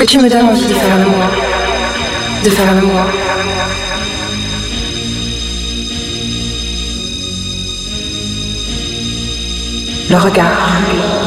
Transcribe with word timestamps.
Que 0.00 0.06
tu 0.06 0.16
me 0.18 0.30
donnes 0.30 0.46
envie 0.46 0.66
de 0.66 0.72
faire 0.72 0.96
le 0.96 1.04
moi. 1.04 1.30
De 2.42 2.48
faire 2.48 2.74
le 2.74 2.80
moi. 2.80 3.06
Le 10.08 10.16
regard. 10.16 11.19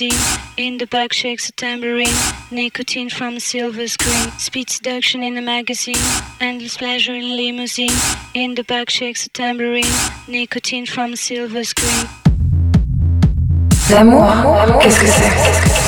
In. 0.00 0.12
In 0.56 0.78
the 0.78 0.86
back 0.86 1.12
shakes 1.12 1.48
a 1.48 1.52
tambourine, 1.52 2.16
nicotine 2.50 3.10
from 3.10 3.36
a 3.36 3.40
silver 3.40 3.86
screen. 3.88 4.30
Speed 4.38 4.70
seduction 4.70 5.22
in 5.22 5.34
the 5.34 5.40
magazine, 5.40 6.02
endless 6.40 6.76
pleasure 6.76 7.14
in 7.14 7.36
limousine. 7.36 7.96
In 8.34 8.54
the 8.54 8.64
back 8.64 8.90
shakes 8.90 9.26
a 9.26 9.28
tambourine, 9.30 9.94
nicotine 10.28 10.86
from 10.86 11.12
a 11.12 11.16
silver 11.16 11.64
screen. 11.64 12.06
L'amour, 13.90 14.78
qu'est-ce 14.80 15.00
que 15.00 15.06
c'est 15.06 15.85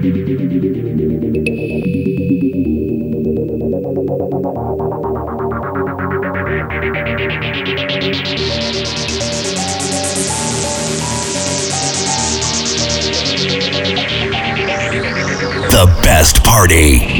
The 0.00 0.08
best 16.02 16.42
party. 16.44 17.19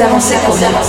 D'avancer 0.00 0.34
pour 0.46 0.56
bien. 0.56 0.79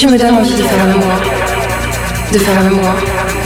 Tu 0.00 0.06
me 0.06 0.16
donnes 0.16 0.36
envie 0.36 0.54
de 0.54 0.62
faire 0.62 0.86
l'amour. 0.86 1.12
De 2.32 2.38
faire 2.38 2.62
l'amour. 2.62 3.39